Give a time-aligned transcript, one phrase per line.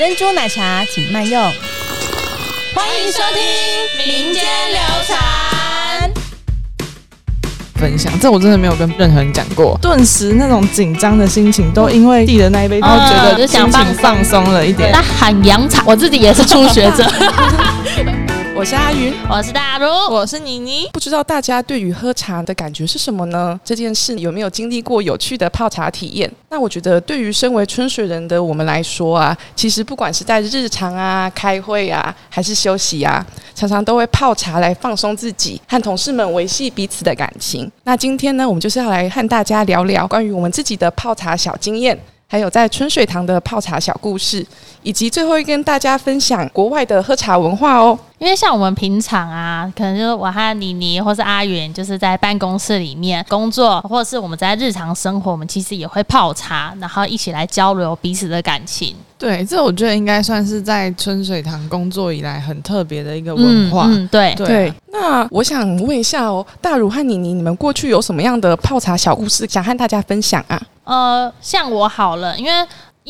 [0.00, 1.38] 珍珠奶茶请慢用。
[2.74, 3.42] 欢迎收听
[3.98, 6.10] 民间流传。
[7.74, 9.78] 分享，这我真的没有跟任何人讲过。
[9.82, 15.02] 顿时那种紧张的心情，都因为递的那一杯，然后觉得就想心情放松了一点那。
[15.02, 17.06] 喊洋茶，我自己也是初学者。
[18.60, 23.58] 我是阿云，我是大如，我是妮妮，不知道大家对于喝茶的感觉是什么呢？
[23.64, 26.30] 这件事有没有经历过有趣的泡茶体验？
[26.50, 37.72] 那我觉得，对于身为春水人的我们来说啊，其实不管是在日常啊、开会啊，还是休息啊，常常都会泡茶来放松自己，和同事们维系彼此的感情。
[37.84, 41.98] 那今天呢，我们就是要来和大家聊聊关于我们自己的泡茶小经验。
[42.32, 44.46] 还有在春水堂的泡茶小故事，
[44.84, 47.98] 以及最后跟大家分享国外的喝茶文化哦。
[48.18, 58.94] 因为像我们平常啊，可能就是我和妮妮或是阿云，就是在办公室里面工作，或者是我们在日常生活，我们其实也会泡茶，然后一起来交流彼此的感情。
[59.20, 63.84] 对，这我觉得应该算是在春水堂工作以来很特别的一个文化。
[63.86, 70.58] 嗯，对对对，那我想问一下哦，大如和妮妮，你们过去有什么样的泡茶小故事想和大家分享啊？
[70.84, 72.50] 呃，像我好了，因为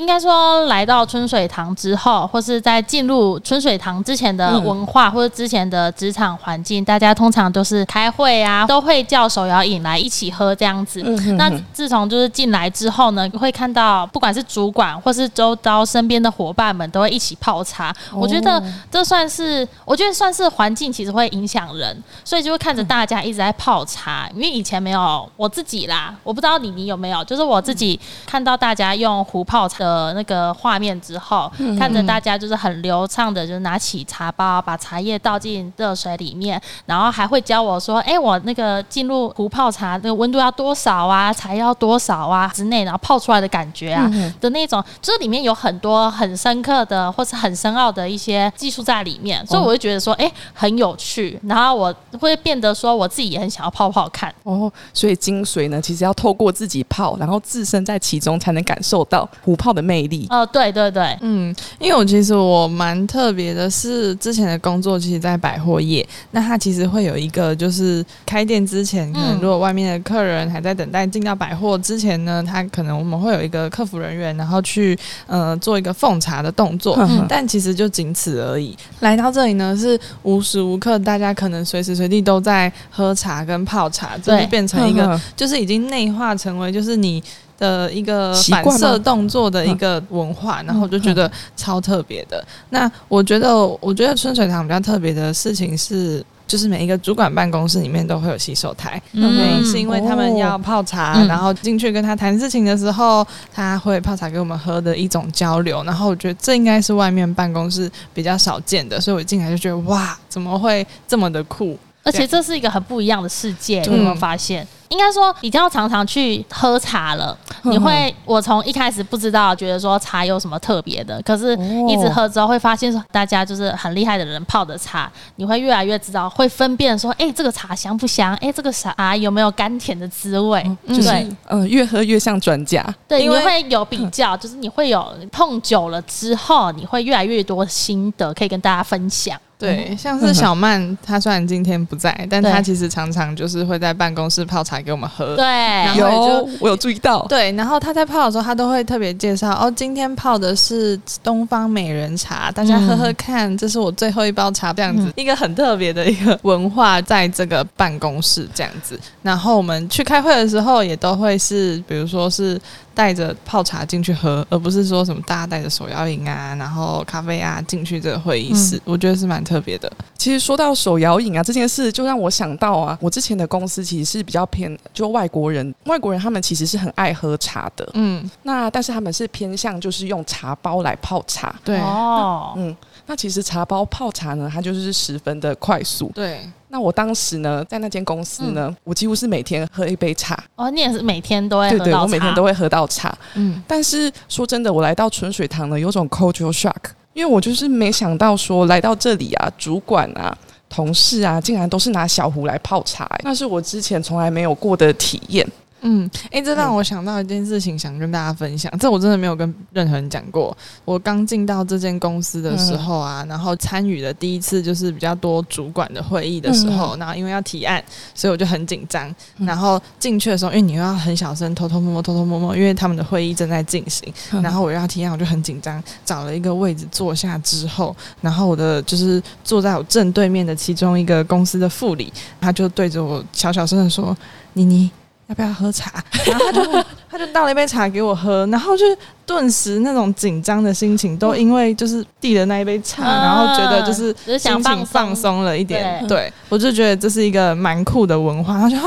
[0.01, 11.03] 应该说来到春水堂之后，或是在进入春水堂之前的文化，或者之前的职场环境，大家通常都是开会啊，都会叫手摇饮来一起喝这样子。
[11.37, 17.95] 那自从就是进来之后呢，会看到不管是主管或是周遭身边的伙伴们，都会一起泡茶。
[18.11, 24.27] 我觉得这算是，我觉得算是环境其实会影响人，所以就会看着大家一直在泡茶。
[24.35, 29.90] 因为以前没有我自己啦，我不知道你你有没有，就是我自己看到大家用壶泡茶。
[29.91, 41.33] 的那个画面之后，看着大家就是很流畅的，就是拿起茶包，把茶叶倒进热水里面，然后还会教我说：“哎，我那个进入壶泡茶那个温度要多少啊？
[41.33, 42.51] 茶要多少啊？
[42.55, 51.39] 之内，然后泡出来的感觉啊的那种，就是里面有很多很深刻的或是很深奥的一些技术在里面，所以我就觉得说，哎，很有趣。
[51.45, 54.33] 然后我会变得说，我自己也很想要泡泡看。
[54.43, 59.70] 哦，所以精髓呢，其实要透过自己泡，然后置身在其中，才能感受到壶泡。
[59.73, 60.27] 的魅力。
[60.31, 76.99] 哦，对对对，嗯，因为我其实我蛮特别的，是之前的工作其实，在百货业，那它其实会有一个，就是开店之前，可能如果外面的客人还在等待进到百货之前呢，他可能我们会有一个客服人员，然后去呃做一个奉茶的动作，
[77.29, 78.77] 但其实就仅此而已。
[79.01, 87.23] 来到这里呢，是无时无刻大家可能随时随地都在喝茶跟泡茶，就是变成一个，就是已经内化成为就是你。
[87.61, 92.43] 的一个反射动作的一个文化，然后我就觉得超特别的。
[92.71, 105.85] 那我觉得，我觉得春水堂比较特别的事情是，就是每一个主管办公室里面都会有洗手台，原因是因为他们要泡茶，然后进去跟他谈事情的时候，他会泡茶给我们喝的一种交流。
[105.85, 111.79] 然后我觉得这应该是外面办公室比较少见的，所以我进来就觉得哇，怎么会这么的酷？
[112.03, 114.67] 而且这是一个很不一样的世界，你有没有发现？
[114.89, 117.37] 应该说，已经要常常去喝茶了。
[117.63, 121.53] 你会，我从一开始不知道，觉得说茶有什么特别的，可是
[121.89, 128.35] 一直喝之后，会发现说，大家就是很厉害的人泡的茶，你会越来越知道，会分辨说，哎，这个茶香不香？
[128.37, 130.69] 哎，这个茶有没有甘甜的滋味？
[130.89, 131.09] 就是，
[131.47, 132.85] 嗯，越喝越像专家。
[133.07, 139.39] 对，你会有比较，就是你会有碰久了之后，你会越来越多心得可以跟大家分享。
[139.61, 145.37] 对，像是小曼，她虽然今天不在，但她其实常常就是会在办公室泡茶给我们喝。
[145.37, 147.27] 对，有我有注意到。
[147.29, 158.99] 对，然后她在泡的时候，她都会特别介绍哦，今天泡的是东方美人茶，大家喝喝看，这是我最后一包茶，这样子一个很特别的一个 文化，在这个办公室这样子。
[159.21, 162.59] 然后我们去开会的时候，也都会是，比如说是。
[163.01, 169.91] 带着泡茶进去喝，而不是说什么大家带着手摇饮啊，然后咖啡啊进去这个会议室，我觉得是蛮特别的。
[170.19, 181.79] 其实说到手摇饮啊这件事，就让我想到啊，我之前的公司其实是比较偏就外国人，外国人他们其实是很爱喝茶的，嗯，那但是他们是偏向就是用茶包来泡茶，对。
[181.79, 182.77] 哦，嗯，
[183.11, 186.49] 那其实茶包泡茶呢，它就是十分的快速，对。
[186.69, 190.41] 那我当时呢，在那间公司呢，我几乎是每天喝一杯茶。
[190.55, 191.85] 哦，你也是每天都会喝到茶？
[191.87, 193.13] 对对，我每天都会喝到茶。
[193.35, 200.33] 嗯，但是说真的，我来到纯水堂呢，有种 cultural shock，因为我就是没想到说来到这里啊，主管啊、
[200.69, 205.45] 同事啊，竟然都是拿小壶来泡茶，那是我之前从来没有过的体验。
[205.83, 208.71] 嗯，哎、这让我想到一件事情，想跟大家分享。
[208.79, 210.57] 这我真的没有跟任何人讲过。
[210.85, 217.83] 我刚进到这间公司的时候啊，然后参与的第一次就是比较多主管的会议的时候，然后因为要提案，
[218.15, 219.15] 所以我就很紧张。
[219.39, 224.13] 然后进去的时候，因为你又要很小声、偷偷摸摸、偷偷摸摸，因为他们的会议正在进行，
[224.43, 225.83] 然后我又要提案，我就很紧张。
[226.05, 234.15] 找了一个位置坐下之后，然后我的就是坐在我正对面的其中一个公司的副理，他就对着我小小声的说
[234.53, 234.91] ：“妮妮。”
[235.31, 235.91] 要不要喝茶？
[236.27, 238.85] 然后他就他就倒了一杯茶给我喝，然后就
[239.25, 246.01] 顿时那种紧张的心情都因为就是递的那一杯茶，嗯然后觉得就是只是想心情放松放松了一点。
[246.01, 248.85] 对对我就觉得这是一个蛮酷的文化，然后就啊，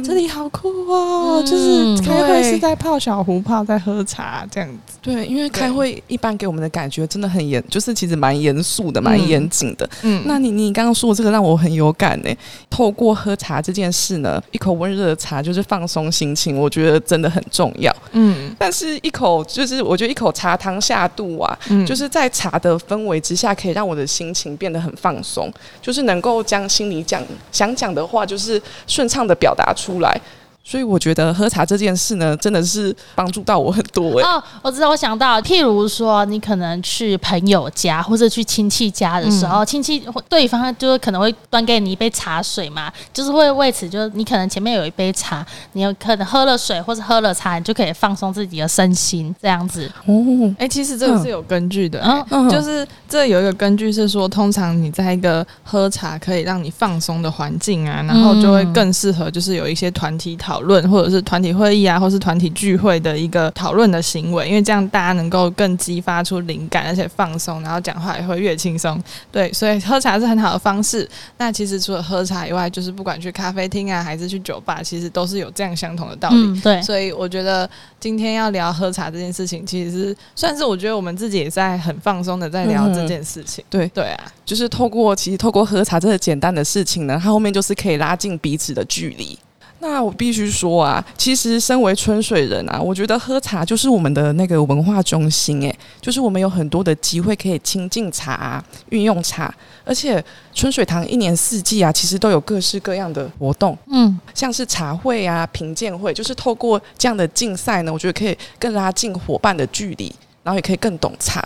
[0.00, 4.96] 这里好酷哦，嗯就是开会是在泡小壶泡，在喝茶这样子。
[5.02, 9.88] 对，因为开会一般给我们的感觉真的很严，就是其实蛮严肃的，蛮严谨的。
[10.02, 12.30] 嗯，那你你刚刚说的这个让我很有感呢、
[12.70, 17.94] 透过喝茶这件事呢，一口温热的茶就是放松心情，我觉得真的很重要。
[18.12, 18.54] 嗯。
[18.58, 21.84] 但是，一口就是我觉得一口茶汤下肚啊，嗯。
[21.84, 30.20] 就是在茶的氛围之下，可以让我的心情变得很放松，就是能够将心里讲想讲的话，就是顺畅的表达出出来
[30.64, 49.90] 所以我觉得喝茶这件事呢，真的是帮助到我很多哎、哦，我知道，我想到，譬如说，你可能去朋友家或者去亲戚家的时候，亲戚会对方就是可能会端给你一杯茶水嘛，就是会为此，就是你可能前面有一杯茶，你有可能喝了水或者喝了茶，你就可以放松自己的身心，这样子。
[50.06, 50.14] 哦，
[50.58, 52.24] 哎、其实这个是有根据的、嗯。
[52.30, 52.48] 嗯。
[52.48, 69.02] 就是这有一个根据是说，通常你在一个喝茶可以让你放松的环境啊，然后就会更适合就是有一些团体讨论或者是团体会议啊，或是团体聚会的一个讨论的行为，因为这样大家能够更激发出灵感，而且放松，然后讲话也会越轻松。
[69.30, 71.08] 对，所以喝茶是很好的方式。
[71.38, 76.36] 那其实除了喝茶以外，就是不管去咖啡厅啊，还是去酒吧，其实都是有这样相同的道理。
[76.36, 83.64] 嗯，对，所以我觉得今天要聊喝茶这件事情，其实是算是我觉得我们自己也在很放松的在聊这件事情。
[83.70, 89.38] 对对啊，就是透过其实透过喝茶这个简单的事情呢，它后面就是可以拉近彼此的距离。
[89.82, 99.52] 那我必须说啊，其实身为春水人啊，我觉得喝茶就是我们的那个文化中心，诶，就是我们有很多的机会可以亲近茶、啊、运用茶，
[99.84, 100.24] 而且
[100.54, 110.14] 春水堂一年四季啊，其实都有各式各样的活动，嗯，像是茶会啊、评鉴会，就是透过这样的竞赛呢，我觉得可以更拉近伙伴的距离，
[110.44, 111.42] 然后也可以更懂茶。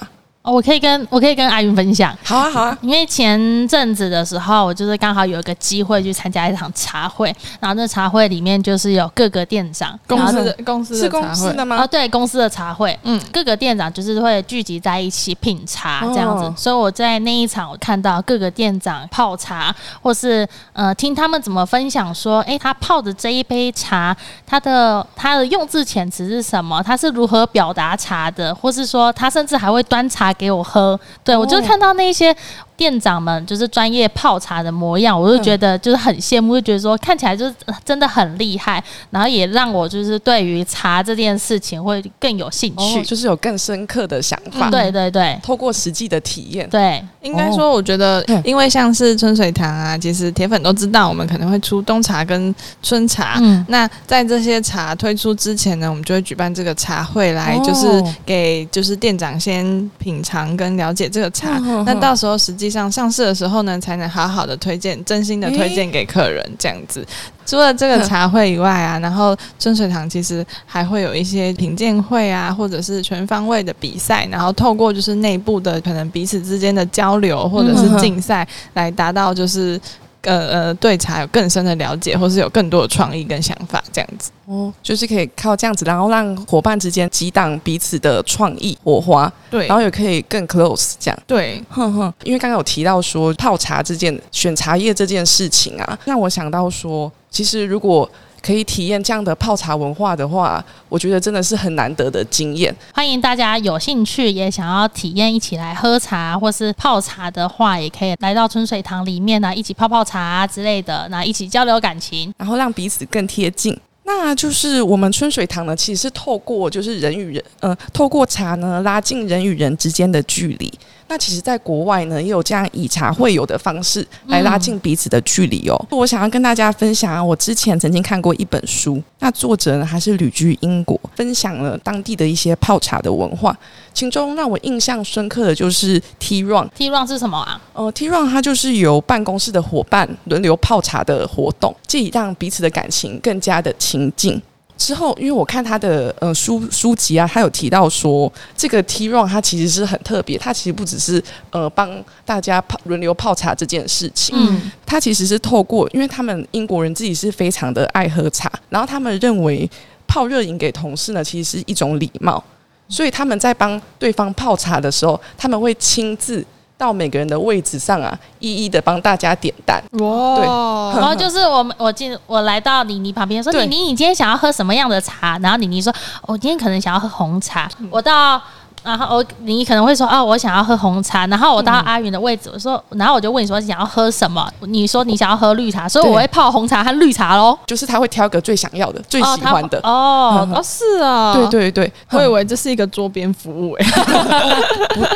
[0.47, 11.75] 哦，我可以跟我可以跟阿云分享，好啊，好啊，因为前阵子的时候，我就是刚好有一个机会去参加一场茶会，然后那茶会里面就是有各个店长，公司公司是公司的吗？
[11.79, 13.21] 啊，对公司的茶会，嗯。
[13.33, 24.17] 各个店长就是会聚集在一起品茶这样子，哦所以我在那一场我看到各个店长泡茶，或是呃听他们怎么分享说，诶，他泡的这一杯茶，
[24.47, 32.37] 他的他的用字遣词是什么，他是如何表达茶的，或是说他甚至还会端茶给我喝，对我就哦看到那些。
[32.77, 43.01] 店长们就是专业泡茶的模样，我就觉得就是很羡慕，就觉得说看起来就是呃真的很厉害，然后也让我就是对于茶这件事情会更有兴趣。
[43.01, 44.71] 哦，就是有更深刻的想法。
[44.71, 53.39] 对对对透过实际的体验，对，应该说，我觉得嗯，因为像是春水堂啊，其实铁粉都知道，我们可能会出冬茶跟春茶。
[53.41, 61.59] 嗯，那在这些茶推出之前呢，我们就会举办这个茶会来，哦就是给就是店长先品尝跟了解这个茶。
[61.59, 67.07] 嗯那到时候实际上上市的时候呢，才能好好的推荐，真心的推荐给客人这样子。
[67.47, 79.81] 除了这个茶会以外啊，然后春水堂其实还会有一些品鉴会啊，或者是全方位的比赛，然后透过就是内部的可能彼此之间的交流或者是竞赛，来达到就是。
[80.27, 84.31] 呃呃，对茶有更深的了解，或是有更多的创意跟想法，这样子。
[84.45, 91.19] 哦，就是可以靠这样子，然后让伙伴之间激荡彼此的创意火花，对然后也可以更 close 这样。
[91.27, 98.09] 对，哼哼，因为刚刚有提到说泡茶这件选茶叶这件事情啊，让我想到说，其实如果
[98.43, 102.75] 可以体验这样的泡茶文化的话，我觉得真的是很难得的经验。
[102.95, 112.33] 欢迎大家有兴趣也想要体验一起来喝茶或是泡茶的话，也可以来到春水堂里面呢、一起泡泡茶、啊、之类的，那一起交流感情。
[112.39, 113.77] 然后让彼此更贴近。
[114.05, 120.73] 那就是我们春水堂呢，其实是透过就是人与人，呃，透过茶呢拉近人与人之间的距离。
[121.09, 125.87] 那其实，在国外呢，也有这样以茶会友的方式来拉近彼此的距离哦。
[125.91, 133.57] 我想要跟大家分享啊，我之前曾经看过一本书，那作者呢，他是旅居英国，分享了当地的一些泡茶的文化。
[133.95, 137.61] 其中让我印象深刻的就是 Tea Run，T run 是什么啊？
[137.73, 144.43] 呃，Tea Run 它就是由办公室的伙伴轮流泡茶的活动，借以让彼此的感情更加的亲近。
[144.77, 151.91] 之后，因为我看他的呃书书籍啊，他有提到说，这个 T run 它其实是很特别，它其实不只是呃帮
[152.25, 154.71] 大家泡轮流泡茶这件事情，嗯。
[154.85, 159.69] 它其实是透过，因为他们英国人自己是非常的爱喝茶，然后他们认为
[160.07, 162.43] 泡热饮给同事呢，其实是一种礼貌，
[162.89, 166.45] 所以他们在帮对方泡茶的时候，他们会亲自
[166.79, 169.83] 到每个人的位置上啊，一一的帮大家点单。
[170.01, 175.93] 哇，然后就是我们我进我来到妮妮旁边说：“对妮妮，你今天想要喝什么样的茶？”然后妮妮说
[176.27, 178.41] ：“我今天可能想要喝红茶。”我到。
[178.87, 181.27] 然后我你可能会说哦，我想要喝红茶。
[181.27, 184.49] 然后我到阿云的位置，我说，然后我就问你说想要喝什么？
[184.61, 187.59] 你说你想要喝绿茶，所以对我会泡红茶和绿茶喽。
[187.67, 189.79] 就是他会挑个最想要的、最喜欢的。
[189.83, 193.87] 哦，哦是啊，对对对，我以为这是一个桌边服务 哎，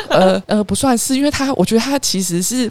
[0.09, 2.69] 呃呃，不算是，因为他我觉得他其实是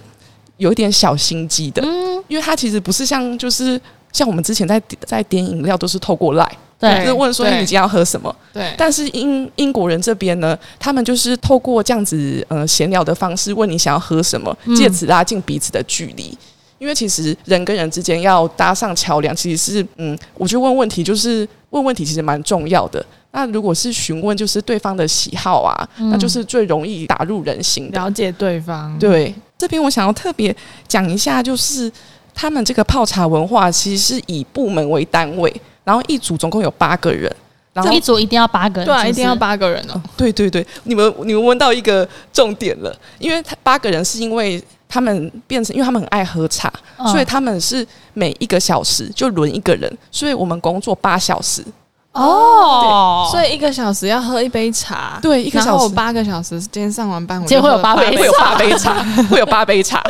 [0.58, 3.80] 有一点小心机的，嗯，因为他其实不是像就是
[4.12, 6.48] 像我们之前在在点饮料都是透过 line，
[6.80, 8.34] 对就是问说你今天要喝什么。
[8.52, 16.36] 对，但是英英国人这边呢，他们就是透过这样子呃闲聊的方式问你想要喝什么，嗯借此拉近彼此的距离。
[16.78, 23.04] 因为其实人跟人之间要搭上桥梁，其实是嗯，我觉得问问题就是问问题，其实蛮重要的。
[23.32, 28.00] 那如果是询问就是对方的喜好啊，嗯那就是最容易打入人心的。
[28.00, 30.56] 了解对方，对，这边我想要特别
[30.88, 31.92] 讲一下，就是
[32.34, 37.34] 他们这个泡茶文化其实是以部门为单位，然后一组总共有八个人，
[37.72, 47.06] 然后一组一定要八个人，对啊，一定要八个人哦，对对对，你们你们问到一个重点了，因为他八个人是因为他们变成，因为他们很爱喝茶，嗯。
[47.08, 51.64] 所以他们是每一个小时就轮一个人，所以我们工作八小时，
[52.12, 60.02] 哦，所以一个小时要喝一杯茶，对，一个然后小时我八个小时，今天上完班我结果会有八杯 会有八杯茶，会有八杯茶，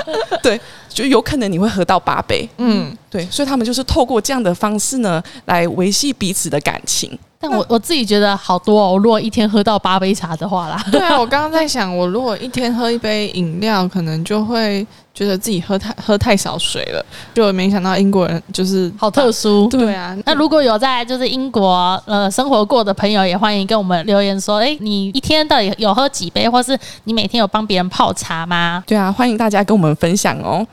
[0.42, 0.58] 对，
[0.90, 7.18] 就有可能你会喝到八杯，嗯，对，所以他们就是透过这样的方式呢，来维系彼此的感情。
[7.42, 19.66] 但我我自己觉得好多哦，如果一天喝到八杯茶的话啦， 对啊，我刚刚在想，我如果一天喝一杯饮料，可能就会觉得自己喝太喝太少水了，就没想到英国人就是好特殊。
[19.68, 28.84] 对啊，那如果有在就是英国呃生活过的朋友，也欢迎跟我们留言说，哎，你一天到底有喝几杯，或是你每天有帮别人泡茶吗？
[28.86, 30.66] 对啊，欢迎大家跟我们分享哦。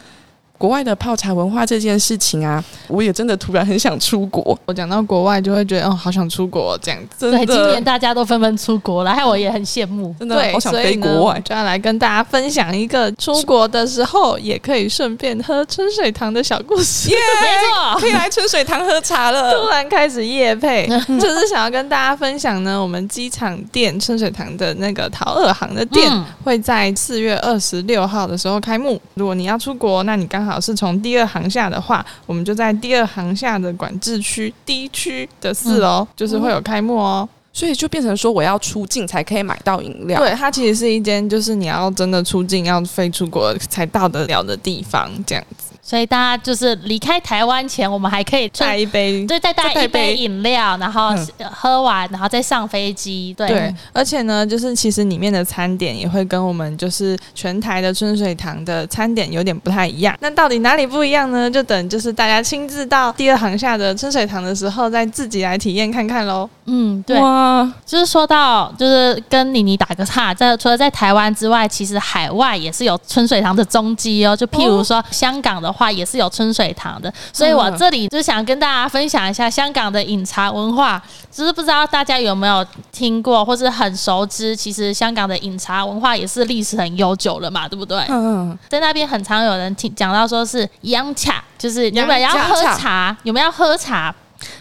[0.58, 7.32] 国外的泡茶文化这件事情啊，我也真的突然很想出国，我讲到国外就会觉得，哦，好想出国这样子。
[7.32, 10.16] 对，今年大家都纷纷出国了，害我也很羡慕。
[10.20, 11.40] 真的，好想飞国外。
[11.46, 17.10] 就要来跟大家分享一个出国的时候也可以顺便喝春水堂的小故事。
[17.10, 19.54] 没错，可以来春水堂喝茶了。
[19.54, 20.88] 突然开始夜配，
[21.20, 29.00] 就是想要跟大家分享呢，我们机场店春水堂的那个桃二行的店、嗯会在四月二十六号的时候开幕。
[29.16, 37.28] 如果你要出国，那你刚好是从第二行下的话，我们就在第二行下的管制区 D 区的四楼，就是会有开幕哦。
[37.54, 40.20] 所以就变成说，我要出境才可以买到饮料。
[40.20, 53.34] 对，它其实是一间就是你要真的出境要飞出国才到得了的地方，这样子所以大家就是离开台湾前，我们还可以带一杯对，再带一杯杯饮料，然后嗯喝完，然后再上飞机。
[53.38, 60.16] 对，对，而且呢，就是其实里面的餐点也会跟我们就是全台的春水堂的餐点有点不太一样。
[60.20, 61.50] 那到底哪里不一样呢？
[61.50, 66.50] 就等就是大家亲自到第二航下的春水堂的时候，再自己来体验看看喽。
[66.66, 74.36] 嗯，对，哇，就是说到，就是跟妮妮打个岔，在除了在台湾之外，其实海外也是有春水堂的踪迹哦。
[74.36, 77.14] 就譬如说香港的话，也是有春水堂的。
[77.32, 84.56] 所以我这里就想跟大家分享一下香港的饮茶文化，只是不知道大家有没有听过，或是很熟知。
[84.56, 88.04] 其实香港的饮茶文化也是历史很悠久了嘛，对不对？
[88.10, 94.14] 嗯，在那边很常有人听讲到说是洋茶，就是有没有要喝茶茶，有没有要喝茶？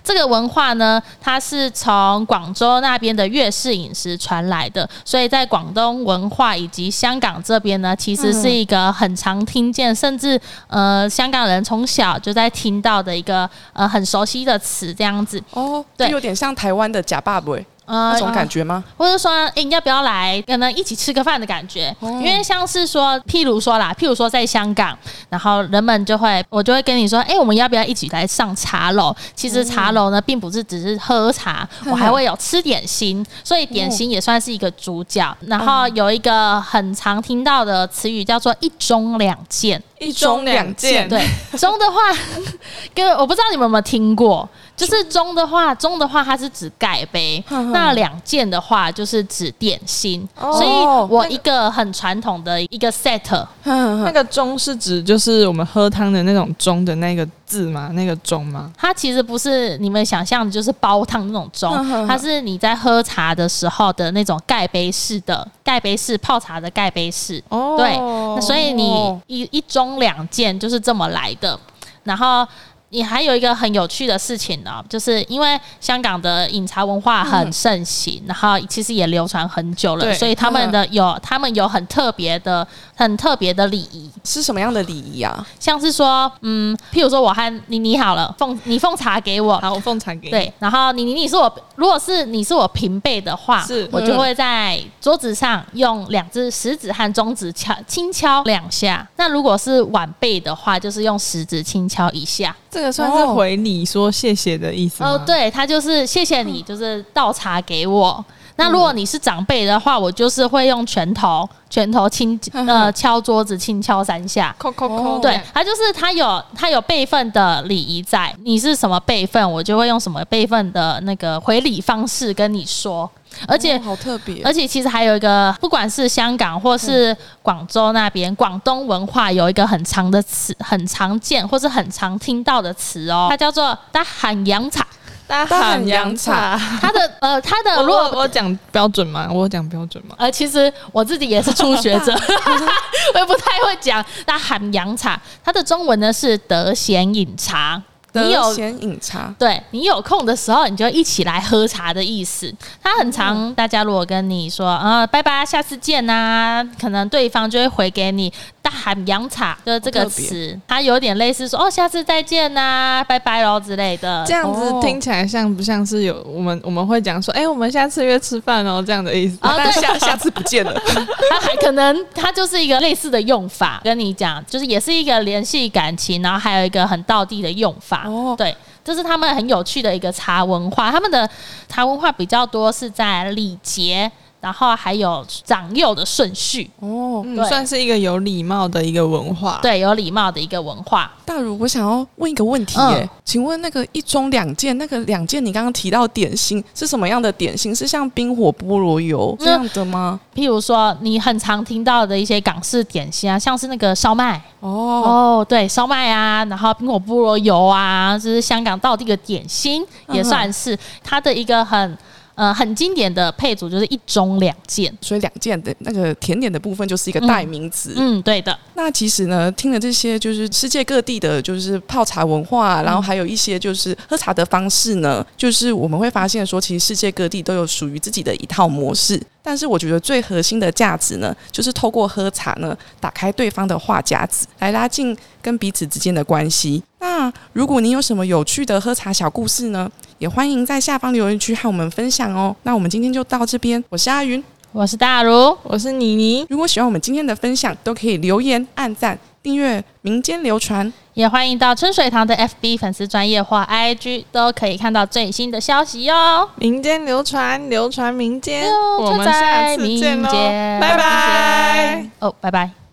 [0.03, 15.43] 这个文化呢，它是从广州那边的粤式饮食传来的，所以在广东文化以及香港这边呢，其实是一个很常听见，甚至呃香港人从小就在听到的一个呃很熟悉的词，这样子。
[15.53, 17.53] 哦，对有点像台湾的假爸爸
[17.87, 18.85] 呃那种感觉吗？
[18.97, 20.43] 或者说，哎、你要不要来？
[20.47, 21.95] 可能一起吃个饭的感觉。
[22.01, 24.97] 因为像是说，譬如说啦，譬如说在香港，
[25.29, 29.15] 然后人们就会，我就会跟你说，哎、我们要不要一起来上茶楼？
[29.35, 35.37] 其实茶楼呢，并不是只是喝茶，我还会有吃点心，所以点心也算是一个主角。
[35.47, 39.83] 然后有一个很常听到的词语叫做“一盅两件”。
[39.99, 41.21] 一盅两件，对，
[41.53, 42.01] 盅的话，
[42.95, 45.27] 跟我不知道你们有没有听过，就是盅。
[45.37, 57.91] 的话，盅的话它是指盖杯，那两件的话就是指点心，所以我一个很传统的一个 set，那个盅是指就是我们喝汤的那种盅的那个字吗？
[57.93, 58.73] 那个盅吗？
[58.79, 71.59] 它其实不是你们想象的，就是煲汤那种盅，它是你在喝茶的时候的那种盖杯式的盖杯式泡茶的盖杯式，哦，对，所以你一一盅两件就是这么来的，
[72.05, 72.47] 然后。
[72.91, 84.11] 你还有一个很有趣的事情呢，就是因为香港的饮茶文化很盛行，然后其实也流传很久了，所以他们的有他们有很特别的、很特别的礼仪。
[84.25, 85.47] 是什么样的礼仪啊？
[85.61, 90.31] 像是说，嗯，譬如说我和你你好了，奉你奉茶给我，好，我奉茶给你。
[90.31, 99.07] 对，然后你你你是我，如果是你是我平辈的话，是我就会在桌子上用两只食指和中指敲轻敲两下。
[99.17, 102.57] 那如果是晚辈的话，就是用食指轻敲一下。
[102.71, 108.25] 这个算是回你说谢谢的意思哦，对他就是谢谢你，就是倒茶给我。
[108.57, 114.55] 那如果你是长辈的话，我就是会用拳头，拳头轻呃敲桌子，轻敲三下。
[114.59, 115.19] 扣扣扣。
[115.19, 123.11] 对，它就是它有它有辈分的礼仪在，你是什么辈分，我就会用什么辈分的那个回礼方式跟你说。
[123.47, 134.87] 而且好特别，而且其实还有一个，不管是香港或是广州那边，广东文化有一个很长的词，很常见或是很常听到的词哦，它叫做“大喊洋茶”。
[135.27, 139.29] 大喊洋茶，它的呃，它的如果我讲标准吗？
[139.33, 140.15] 我讲标准吗？
[140.19, 142.13] 呃，其实我自己也是初学者，
[143.15, 144.05] 我也不太会讲。
[144.25, 147.83] 大喊洋茶，它的中文呢是德贤饮茶。
[148.23, 152.53] 你有闲饮茶，对你有空的时候，你就一起来喝茶的意思。
[152.83, 158.33] 他很常，大家如果跟你说啊，拜拜，下次见呐，可能对方就会回给你
[158.63, 164.25] “大喊洋茶”的这个词，它有点类似说哦，下次再见呐，拜拜喽之类的。
[164.27, 169.39] 这样子听起来像不像是有我们我们会讲说，哎，我们下次约吃饭哦，这样的意思。
[169.43, 170.75] 但下下次不见了，
[171.31, 178.06] 他还可能他就是一个类似的用法，跟你讲，就是也是一个联系感情，然后还有一个很道地的用法。
[178.07, 180.91] 哦，对，这是他们很有趣的一个茶文化。
[180.91, 181.29] 他们的
[181.69, 184.11] 茶文化比较多是在礼节。
[184.47, 189.59] 然后还有长幼的顺序哦，算是一个有礼貌的一个文化。
[189.61, 191.11] 对，有礼貌的一个文化。
[191.25, 197.75] 大如，我想要问一个问题耶，请问那个一盅两件，那个两件你刚刚提到点心是什么样的点心？
[197.75, 200.21] 是像冰火菠萝油这样的吗？
[200.33, 211.99] 譬如说，你很常听到的一些港式点心啊，像是那个烧麦哦哦，对，烧麦啊，然后冰火菠萝油啊，这是香港道地的点心，也算是它的一个很。
[212.37, 217.95] 呃，很经典的配组就是一盅两件，所以两件的那个甜点的部分就是一个代名词。
[217.97, 218.57] 嗯，对的。
[218.75, 229.21] 那其实呢，听了这些就是世界各地的，就是泡茶文化，然后还有一些就是喝茶的方式呢，就是我们会发现说，其实世界各地都有属于自己的一套模式。
[229.43, 236.83] 但是我觉得最核心的价值呢，就是透过喝茶呢，打开对方的话匣子，来拉近跟彼此之间的关系。
[236.99, 242.55] 那如果你有什么有趣的喝茶小故事呢，也欢迎在下方留言区和我们分享哦。
[242.63, 246.47] 那我们今天就到这边，我是阿云，我是大如，我是妮妮。
[246.49, 250.87] 如果喜欢我们今天的分享，都可以留言、按赞、订阅《民间流传》。
[251.15, 256.49] 也欢迎到春水堂的 FB 粉丝专业或 IG 都可以看到最新的消息哟。
[256.57, 262.07] 民间流传，流传民间，我们下次见喽，拜拜。
[262.19, 262.86] 哦，拜拜。